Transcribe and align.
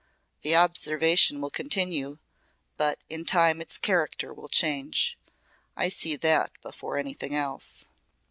The 0.41 0.55
observation 0.55 1.41
will 1.41 1.51
continue, 1.51 2.17
but 2.75 2.97
in 3.07 3.23
time 3.23 3.61
its 3.61 3.77
character 3.77 4.33
will 4.33 4.47
change. 4.49 5.15
I 5.77 5.89
see 5.89 6.15
that 6.15 6.51
before 6.63 6.97
anything 6.97 7.35
else." 7.35 7.85